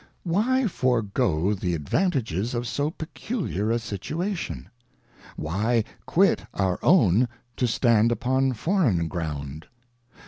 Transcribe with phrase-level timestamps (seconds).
[0.01, 4.67] ŌĆö Why forego the advantages of so peculiar a situation?
[4.67, 7.27] ŌĆö Why quit our own
[7.57, 9.67] to stand upon foreign ground